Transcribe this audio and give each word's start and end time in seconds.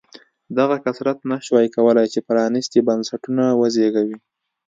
دغه 0.57 0.75
کثرت 0.85 1.17
نه 1.29 1.37
شوای 1.45 1.67
کولای 1.75 2.07
چې 2.13 2.19
پرانېستي 2.27 2.79
بنسټونه 2.87 3.43
وزېږوي. 3.59 4.17